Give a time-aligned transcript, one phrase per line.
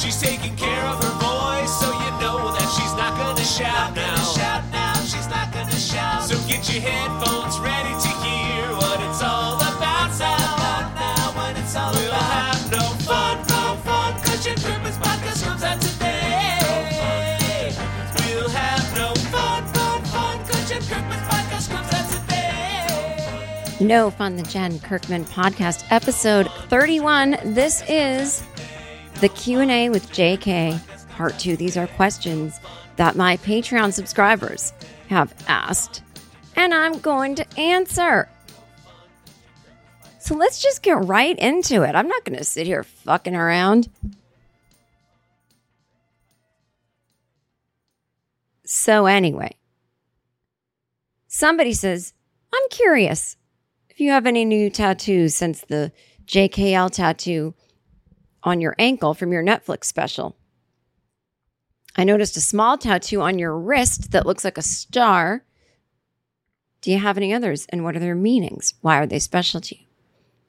[0.00, 4.16] She's taking care of her voice, so you know that she's not gonna shout now.
[5.04, 6.24] She's not gonna shout.
[6.24, 11.32] So get your headphones ready to hear what it's all about now.
[11.36, 15.80] When it's all we'll have no fun, no fun, 'cause your Christmas podcast comes out
[15.80, 17.70] today.
[18.16, 22.86] We'll have no fun, fun, fun, 'cause your Christmas podcast comes out today.
[23.80, 27.36] No Fun the Jen Kirkman podcast episode 31.
[27.44, 28.42] This is
[29.20, 31.56] the Q&A with JK part 2.
[31.56, 32.58] These are questions
[32.96, 34.72] that my Patreon subscribers
[35.08, 36.02] have asked
[36.56, 38.28] and I'm going to answer.
[40.18, 41.94] So let's just get right into it.
[41.94, 43.88] I'm not going to sit here fucking around.
[48.64, 49.56] So anyway,
[51.26, 52.12] somebody says,
[52.52, 53.36] "I'm curious
[53.88, 55.92] if you have any new tattoos since the
[56.26, 57.54] JKL tattoo
[58.42, 60.36] on your ankle from your Netflix special.
[61.96, 65.44] I noticed a small tattoo on your wrist that looks like a star.
[66.80, 67.66] Do you have any others?
[67.68, 68.74] And what are their meanings?
[68.80, 69.84] Why are they special to you?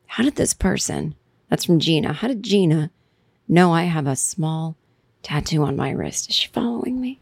[0.08, 1.16] How did this person,
[1.50, 2.92] that's from Gina, how did Gina
[3.48, 4.76] know I have a small
[5.24, 6.30] tattoo on my wrist?
[6.30, 7.20] Is she following me?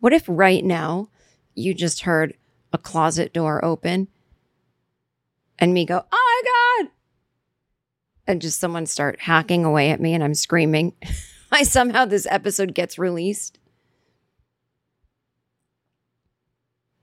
[0.00, 1.08] What if right now
[1.54, 2.34] you just heard
[2.72, 4.08] a closet door open
[5.58, 6.90] and me go, oh my God.
[8.26, 10.94] And just someone start hacking away at me and I'm screaming.
[11.52, 13.58] I somehow this episode gets released.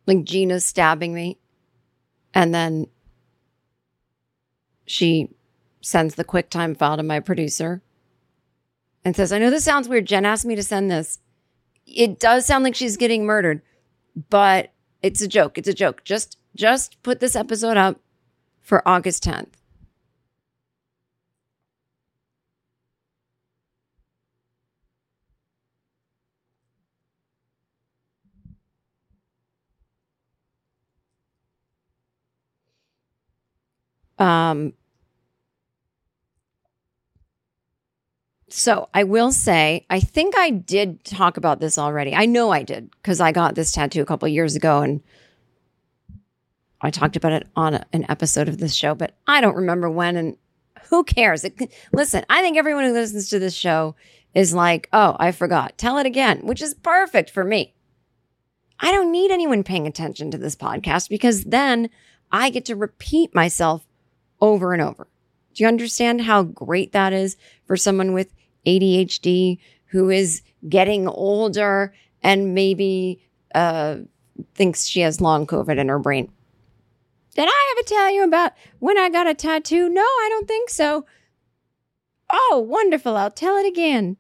[0.08, 1.38] Like Gina's stabbing me.
[2.34, 2.88] And then
[4.86, 5.30] she
[5.82, 7.82] sends the QuickTime file to my producer
[9.06, 10.06] and says, I know this sounds weird.
[10.06, 11.20] Jen asked me to send this.
[11.86, 13.62] It does sound like she's getting murdered,
[14.30, 15.58] but it's a joke.
[15.58, 16.04] It's a joke.
[16.04, 18.00] Just just put this episode up
[18.62, 19.59] for August 10th.
[34.20, 34.74] Um
[38.52, 42.16] So I will say, I think I did talk about this already.
[42.16, 45.02] I know I did because I got this tattoo a couple years ago and
[46.82, 49.90] I talked about it on a- an episode of this show, but I don't remember
[49.90, 50.38] when and
[50.90, 51.44] who cares?
[51.44, 53.96] It, listen, I think everyone who listens to this show
[54.34, 55.78] is like, oh, I forgot.
[55.78, 57.76] Tell it again, which is perfect for me.
[58.80, 61.90] I don't need anyone paying attention to this podcast because then
[62.32, 63.86] I get to repeat myself
[64.42, 65.08] over and over.
[65.54, 68.34] Do you understand how great that is for someone with
[68.66, 73.22] ADHD who is getting older and maybe
[73.56, 73.98] uh,
[74.56, 76.32] thinks she has long COVID in her brain?
[77.36, 79.90] Did I ever tell you about when I got a tattoo?
[79.90, 81.06] No, I don't think so.
[82.32, 83.16] Oh, wonderful.
[83.16, 84.18] I'll tell it again.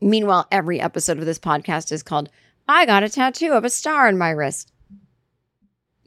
[0.00, 2.30] Meanwhile, every episode of this podcast is called
[2.68, 4.72] I Got a Tattoo of a Star in My Wrist.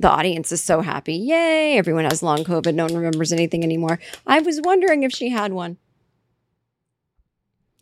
[0.01, 1.13] The audience is so happy.
[1.13, 1.77] Yay.
[1.77, 2.73] Everyone has long COVID.
[2.73, 3.99] No one remembers anything anymore.
[4.25, 5.77] I was wondering if she had one.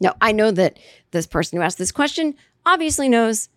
[0.01, 0.77] No, I know that
[1.12, 2.36] this person who asked this question
[2.66, 3.48] obviously knows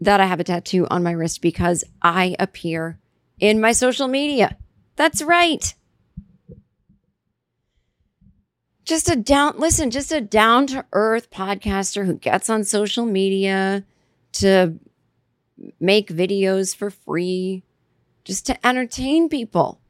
[0.00, 2.98] that I have a tattoo on my wrist because I appear
[3.40, 4.58] in my social media.
[4.96, 5.74] That's right.
[8.84, 13.84] Just a down, listen, just a down to earth podcaster who gets on social media
[14.32, 14.78] to
[15.80, 17.64] make videos for free,
[18.28, 19.80] just to entertain people.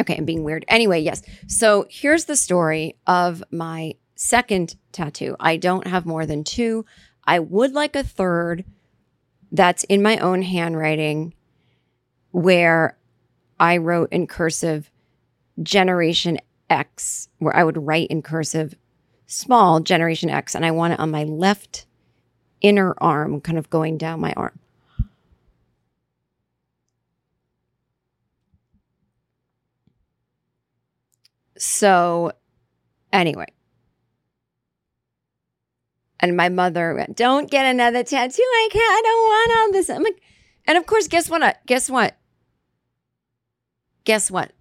[0.00, 0.64] Okay, I'm being weird.
[0.68, 1.22] Anyway, yes.
[1.48, 5.34] So here's the story of my second tattoo.
[5.40, 6.86] I don't have more than two.
[7.24, 8.64] I would like a third
[9.50, 11.34] that's in my own handwriting
[12.30, 12.96] where
[13.58, 14.88] I wrote in cursive
[15.60, 16.38] Generation
[16.70, 18.76] X, where I would write in cursive
[19.26, 21.86] small Generation X, and I want it on my left
[22.60, 24.60] inner arm, kind of going down my arm.
[31.60, 32.32] So,
[33.12, 33.48] anyway.
[36.18, 38.42] And my mother went, Don't get another tattoo.
[38.42, 39.90] I can't, I don't want all this.
[39.90, 40.22] I'm like,
[40.66, 41.58] and of course, guess what?
[41.66, 42.16] Guess what?
[44.04, 44.52] Guess what?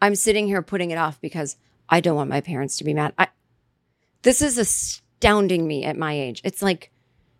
[0.00, 1.56] I'm sitting here putting it off because
[1.90, 3.12] I don't want my parents to be mad.
[3.18, 3.28] I,
[4.22, 6.40] this is astounding me at my age.
[6.44, 6.90] It's like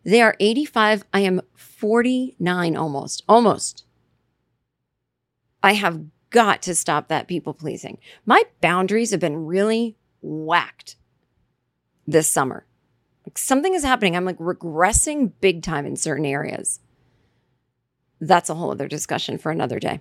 [0.05, 1.05] they are 85.
[1.15, 3.87] I am 49 almost, almost.
[5.63, 6.01] I have
[6.31, 7.99] got to stop that people pleasing.
[8.27, 10.97] My boundaries have been really whacked
[12.07, 12.67] this summer.
[13.27, 14.17] Like something is happening.
[14.17, 16.81] I'm like regressing big time in certain areas.
[18.21, 20.01] That's a whole other discussion for another day.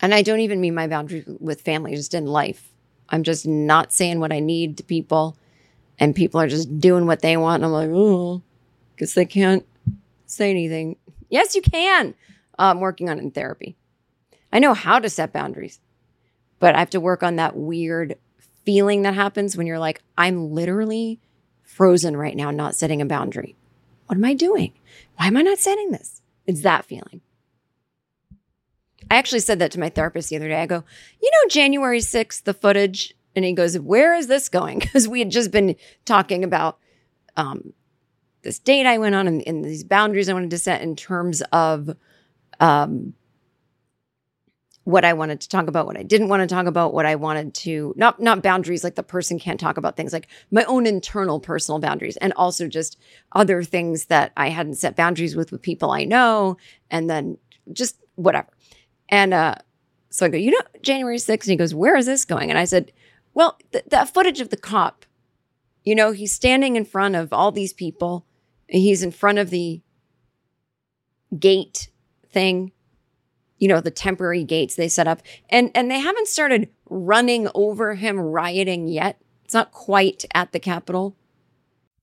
[0.00, 2.72] And I don't even mean my boundaries with family, just in life.
[3.08, 5.36] I'm just not saying what I need to people,
[5.98, 7.62] and people are just doing what they want.
[7.62, 8.42] And I'm like, oh,
[8.94, 9.64] because they can't
[10.26, 10.96] say anything.
[11.30, 12.14] Yes, you can.
[12.58, 13.76] I'm working on in therapy.
[14.52, 15.80] I know how to set boundaries,
[16.58, 18.16] but I have to work on that weird
[18.64, 21.20] feeling that happens when you're like, I'm literally
[21.62, 23.56] frozen right now, not setting a boundary.
[24.06, 24.72] What am I doing?
[25.16, 26.22] Why am I not setting this?
[26.46, 27.20] It's that feeling.
[29.10, 30.60] I actually said that to my therapist the other day.
[30.60, 30.82] I go,
[31.20, 33.14] you know, January 6th, the footage.
[33.34, 34.78] And he goes, where is this going?
[34.86, 36.78] Because we had just been talking about
[37.36, 37.72] um,
[38.42, 41.42] this date I went on and, and, these boundaries I wanted to set in terms
[41.52, 41.94] of
[42.60, 43.14] um,
[44.84, 47.16] what I wanted to talk about, what I didn't want to talk about, what I
[47.16, 50.86] wanted to not not boundaries like the person can't talk about things like my own
[50.86, 52.96] internal personal boundaries and also just
[53.32, 56.56] other things that I hadn't set boundaries with with people I know
[56.88, 57.36] and then
[57.72, 58.48] just whatever.
[59.08, 59.56] And uh
[60.16, 62.48] so I go, you know, January 6th, and he goes, Where is this going?
[62.48, 62.92] And I said,
[63.34, 65.04] Well, th- that footage of the cop,
[65.84, 68.24] you know, he's standing in front of all these people.
[68.68, 69.82] He's in front of the
[71.38, 71.90] gate
[72.30, 72.72] thing
[73.58, 75.22] you know the temporary gates they set up.
[75.48, 79.20] And and they haven't started running over him rioting yet.
[79.44, 81.16] It's not quite at the capitol.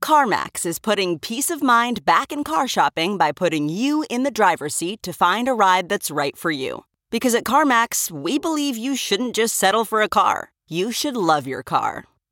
[0.02, 4.32] Carmax is putting peace of mind back in car shopping by putting you in the
[4.32, 6.84] driver's seat to find a ride that's right for you.
[7.10, 10.52] Because at carmax we believe you shouldn't just settle for a car.
[10.68, 12.06] You should love your car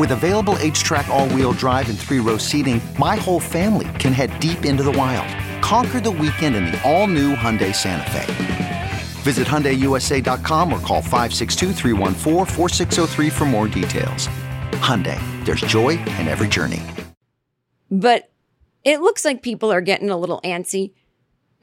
[0.00, 4.40] With available HTRAC, all wheel drive, and three row seating, my whole family can head
[4.40, 5.28] deep into the wild.
[5.62, 8.92] Conquer the weekend in the all new Hyundai Santa Fe.
[9.22, 11.74] Visit HyundaiUSA.com or call 562
[13.30, 14.26] for more details.
[14.80, 16.80] Hyundai, there's joy in every journey.
[17.90, 18.30] But
[18.84, 20.94] it looks like people are getting a little antsy.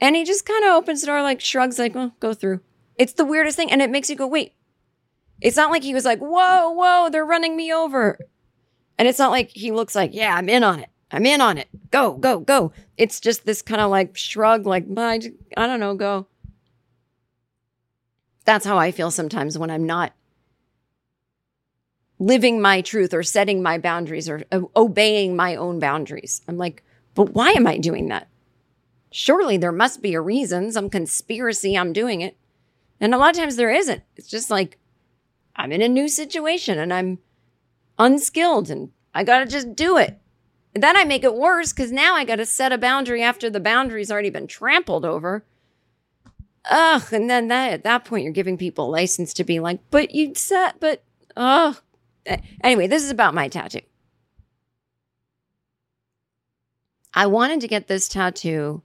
[0.00, 2.60] And he just kind of opens the door, like shrugs, like, go through.
[2.94, 3.72] It's the weirdest thing.
[3.72, 4.52] And it makes you go, wait.
[5.40, 8.18] It's not like he was like, whoa, whoa, they're running me over.
[8.98, 10.88] And it's not like he looks like, yeah, I'm in on it.
[11.10, 11.68] I'm in on it.
[11.90, 12.72] Go, go, go.
[12.96, 15.20] It's just this kind of like shrug, like, I,
[15.56, 16.26] I don't know, go.
[18.44, 20.12] That's how I feel sometimes when I'm not
[22.18, 26.42] living my truth or setting my boundaries or uh, obeying my own boundaries.
[26.48, 26.82] I'm like,
[27.14, 28.28] but why am I doing that?
[29.10, 32.36] Surely there must be a reason, some conspiracy I'm doing it.
[33.00, 34.02] And a lot of times there isn't.
[34.16, 34.78] It's just like
[35.58, 37.18] I'm in a new situation and I'm
[37.98, 40.18] unskilled and I got to just do it.
[40.74, 43.50] And then I make it worse because now I got to set a boundary after
[43.50, 45.44] the boundary's already been trampled over
[46.68, 47.12] ugh.
[47.12, 50.34] And then that at that point, you're giving people license to be like, but you
[50.34, 51.02] set, but
[51.36, 51.76] ugh.
[52.62, 53.80] Anyway, this is about my tattoo.
[57.14, 58.82] I wanted to get this tattoo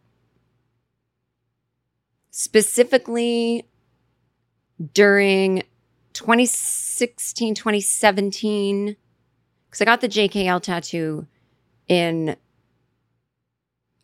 [2.32, 3.68] specifically
[4.94, 5.64] during
[6.14, 8.96] 2016, 2017,
[9.66, 11.28] because I got the JKL tattoo
[11.88, 12.36] in,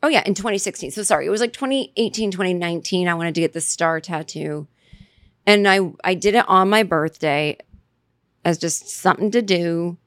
[0.01, 0.91] oh yeah, in 2016.
[0.91, 3.07] So sorry, it was like 2018, 2019.
[3.07, 4.67] I wanted to get the star tattoo.
[5.45, 7.57] And I, I did it on my birthday
[8.45, 9.97] as just something to do.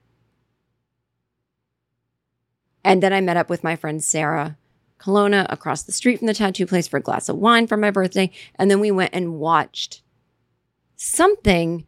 [2.85, 4.57] And then I met up with my friend Sarah
[4.99, 7.91] Colonna across the street from the tattoo place for a glass of wine for my
[7.91, 8.31] birthday.
[8.57, 10.03] And then we went and watched
[10.97, 11.87] something.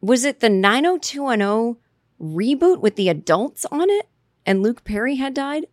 [0.00, 1.76] Was it the 90210
[2.20, 4.08] reboot with the adults on it?
[4.46, 5.66] And Luke Perry had died?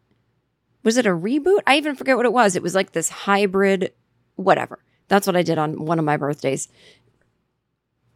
[0.84, 1.60] Was it a reboot?
[1.66, 2.56] I even forget what it was.
[2.56, 3.94] It was like this hybrid,
[4.36, 4.80] whatever.
[5.08, 6.68] That's what I did on one of my birthdays.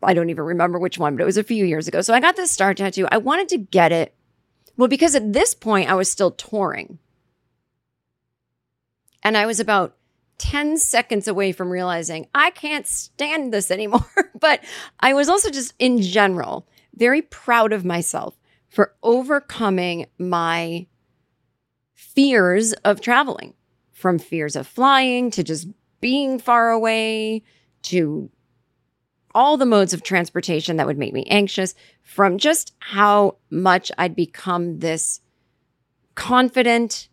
[0.01, 2.01] I don't even remember which one, but it was a few years ago.
[2.01, 3.07] So I got this star tattoo.
[3.11, 4.13] I wanted to get it.
[4.77, 6.99] Well, because at this point I was still touring.
[9.21, 9.95] And I was about
[10.39, 14.09] 10 seconds away from realizing I can't stand this anymore.
[14.39, 14.63] but
[14.99, 20.87] I was also just in general very proud of myself for overcoming my
[21.93, 23.53] fears of traveling
[23.91, 25.67] from fears of flying to just
[25.99, 27.43] being far away
[27.81, 28.29] to
[29.35, 34.15] all the modes of transportation that would make me anxious from just how much I'd
[34.15, 35.21] become this
[36.15, 37.08] confident,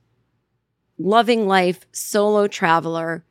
[0.98, 3.24] loving life solo traveler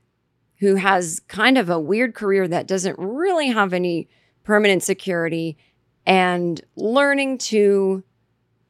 [0.59, 4.07] who has kind of a weird career that doesn't really have any
[4.43, 5.57] permanent security
[6.05, 8.03] and learning to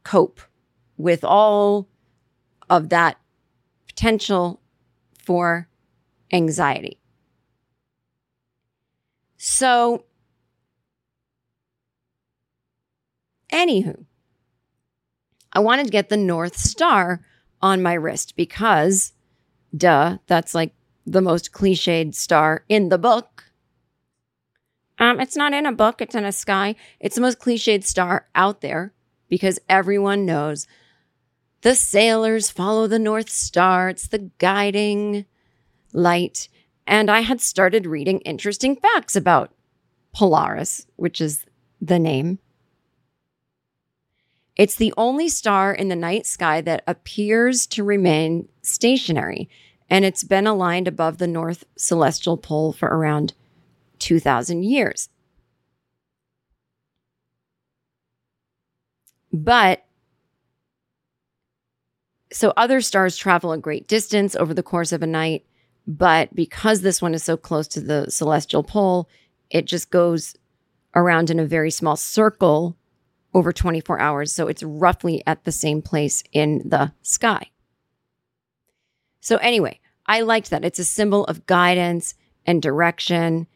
[0.02, 0.40] cope
[0.96, 1.88] with all
[2.70, 3.18] of that
[3.86, 4.60] potential
[5.18, 5.68] for
[6.32, 6.98] anxiety.
[9.36, 10.04] So,
[13.52, 14.04] anywho,
[15.52, 17.20] I wanted to get the North Star
[17.62, 19.12] on my wrist because,
[19.76, 20.72] duh, that's like
[21.06, 23.44] the most cliched star in the book.
[24.98, 26.74] Um, it's not in a book, it's in a sky.
[27.00, 28.92] It's the most cliched star out there
[29.28, 30.66] because everyone knows
[31.62, 33.88] the sailors follow the North Star.
[33.88, 35.26] It's the guiding
[35.92, 36.48] light.
[36.86, 39.52] And I had started reading interesting facts about
[40.14, 41.44] Polaris, which is
[41.80, 42.38] the name.
[44.56, 49.50] It's the only star in the night sky that appears to remain stationary,
[49.90, 53.34] and it's been aligned above the North Celestial Pole for around
[53.98, 55.10] 2,000 years.
[59.30, 59.84] But
[62.32, 65.44] so other stars travel a great distance over the course of a night,
[65.86, 69.08] but because this one is so close to the celestial pole,
[69.50, 70.34] it just goes
[70.94, 72.74] around in a very small circle
[73.34, 74.34] over 24 hours.
[74.34, 77.50] So it's roughly at the same place in the sky.
[79.20, 80.64] So, anyway, I liked that.
[80.64, 82.14] It's a symbol of guidance
[82.46, 83.46] and direction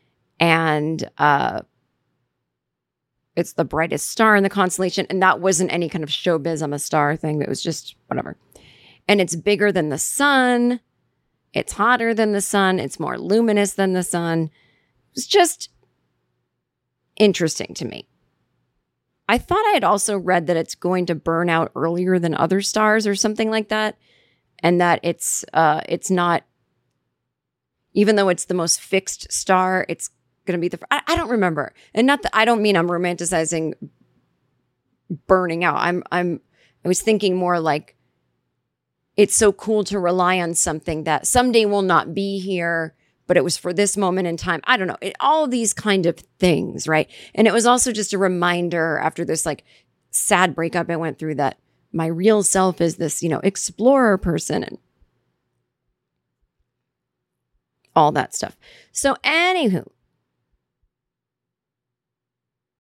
[0.41, 1.61] and uh,
[3.37, 5.07] it's the brightest star in the constellation.
[5.11, 7.41] And that wasn't any kind of showbiz, I'm a star thing.
[7.41, 8.37] It was just whatever.
[9.07, 10.81] And it's bigger than the sun.
[11.53, 12.79] It's hotter than the sun.
[12.79, 14.51] It's more luminous than the sun.
[15.15, 15.69] It's just
[17.17, 18.10] interesting to me.
[19.31, 22.61] I thought I had also read that it's going to burn out earlier than other
[22.61, 23.97] stars or something like that.
[24.59, 26.43] And that it's uh it's not
[27.93, 30.11] even though it's the most fixed star, it's
[30.47, 30.81] going to be the.
[30.91, 33.75] I, I don't remember, and not that I don't mean I'm romanticizing
[35.29, 35.77] burning out.
[35.77, 36.41] I'm I'm
[36.85, 37.97] I was thinking more like
[39.17, 42.95] it's so cool to rely on something that someday will not be here,
[43.31, 44.61] but it was for this moment in time.
[44.65, 44.97] I don't know.
[45.01, 47.09] It, all these kind of things, right?
[47.33, 49.63] And it was also just a reminder after this like
[50.11, 51.57] sad breakup I went through that
[51.93, 54.79] my real self is this, you know, explorer person and
[57.95, 58.57] all that stuff.
[58.91, 59.87] So, anywho,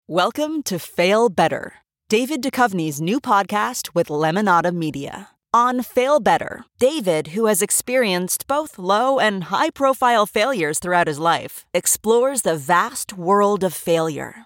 [0.07, 1.75] Welcome to Fail Better,
[2.07, 5.29] David Duchovny's new podcast with Lemonada Media.
[5.51, 11.17] On Fail Better, David, who has experienced both low and high profile failures throughout his
[11.17, 14.45] life, explores the vast world of failure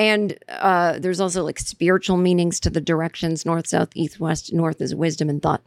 [0.00, 4.50] And uh, there's also like spiritual meanings to the directions north, south, east, west.
[4.50, 5.60] North is wisdom and thought.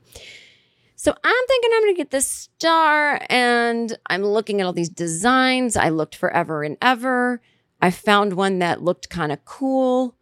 [0.95, 4.89] So I'm thinking I'm going to get this star, and I'm looking at all these
[4.89, 5.77] designs.
[5.77, 7.43] I looked forever and ever.
[7.79, 10.15] I found one that looked kind of cool.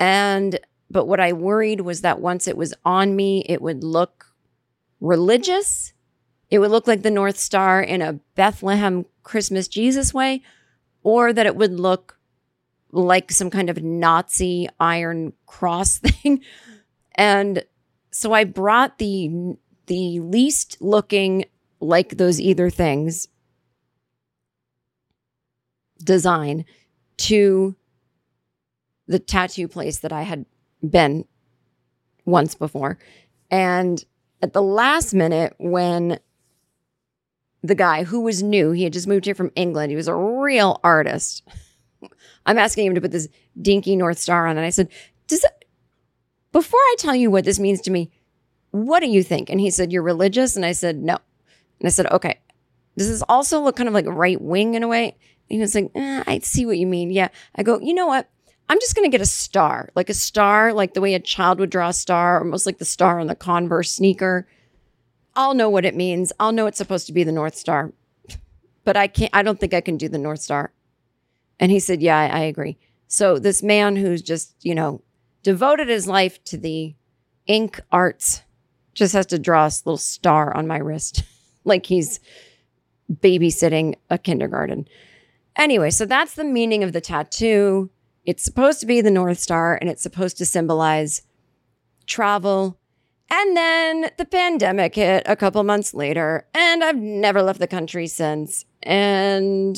[0.00, 0.58] And,
[0.90, 4.26] but what I worried was that once it was on me, it would look
[5.00, 5.92] religious.
[6.50, 10.42] It would look like the North Star in a Bethlehem Christmas Jesus way,
[11.04, 12.17] or that it would look
[12.92, 16.42] like some kind of Nazi iron cross thing.
[17.14, 17.64] And
[18.10, 21.46] so I brought the the least looking
[21.80, 23.28] like those either things
[26.02, 26.64] design
[27.16, 27.74] to
[29.06, 30.44] the tattoo place that I had
[30.88, 31.24] been
[32.24, 32.98] once before.
[33.50, 34.04] And
[34.42, 36.18] at the last minute, when
[37.62, 40.14] the guy who was new, he had just moved here from England, he was a
[40.14, 41.42] real artist.
[42.48, 43.28] I'm asking him to put this
[43.60, 44.56] dinky North Star on.
[44.56, 44.88] And I said,
[45.26, 45.66] Does it,
[46.50, 48.10] before I tell you what this means to me,
[48.70, 49.50] what do you think?
[49.50, 50.56] And he said, You're religious?
[50.56, 51.18] And I said, No.
[51.78, 52.40] And I said, Okay.
[52.96, 55.14] Does this also look kind of like right wing in a way?
[55.48, 57.10] And he was like, eh, I see what you mean.
[57.10, 57.28] Yeah.
[57.54, 58.28] I go, You know what?
[58.70, 61.58] I'm just going to get a star, like a star, like the way a child
[61.60, 64.46] would draw a star, almost like the star on the Converse sneaker.
[65.34, 66.32] I'll know what it means.
[66.40, 67.92] I'll know it's supposed to be the North Star,
[68.84, 70.72] but I can't, I don't think I can do the North Star.
[71.60, 72.78] And he said, Yeah, I, I agree.
[73.08, 75.02] So this man who's just, you know,
[75.42, 76.94] devoted his life to the
[77.46, 78.42] ink arts
[78.94, 81.22] just has to draw a little star on my wrist,
[81.64, 82.20] like he's
[83.10, 84.86] babysitting a kindergarten.
[85.56, 87.90] Anyway, so that's the meaning of the tattoo.
[88.24, 91.22] It's supposed to be the North Star and it's supposed to symbolize
[92.06, 92.78] travel.
[93.30, 98.06] And then the pandemic hit a couple months later, and I've never left the country
[98.06, 98.64] since.
[98.82, 99.76] And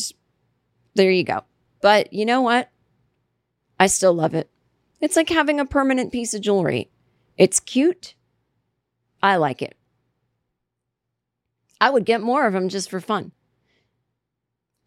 [0.95, 1.43] there you go.
[1.81, 2.71] But you know what?
[3.79, 4.51] I still love it.
[5.01, 6.91] It's like having a permanent piece of jewelry.
[7.39, 8.15] It's cute.
[9.23, 9.75] I like it.
[11.81, 13.33] I would get more of them just for fun.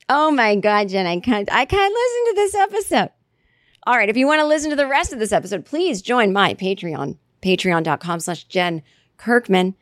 [0.09, 3.09] Oh my God, Jen, I can't, I can't listen to this episode.
[3.85, 4.09] All right.
[4.09, 7.17] If you want to listen to the rest of this episode, please join my Patreon,
[7.41, 8.81] patreon.com slash Jen
[9.17, 9.75] Kirkman.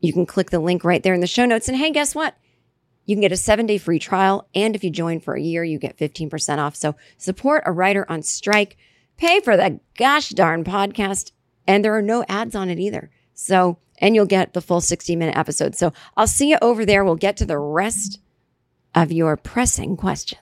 [0.00, 1.68] You can click the link right there in the show notes.
[1.68, 2.36] And hey, guess what?
[3.06, 4.48] You can get a seven day free trial.
[4.54, 6.76] And if you join for a year, you get 15% off.
[6.76, 8.76] So support a writer on strike,
[9.16, 11.32] pay for the gosh darn podcast.
[11.66, 13.10] And there are no ads on it either.
[13.34, 15.74] So, and you'll get the full 60 minute episode.
[15.74, 17.04] So I'll see you over there.
[17.04, 18.20] We'll get to the rest
[18.94, 20.40] of your pressing questions.